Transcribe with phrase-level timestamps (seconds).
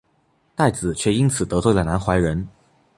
[0.55, 2.47] 戴梓却因此得罪了南怀仁。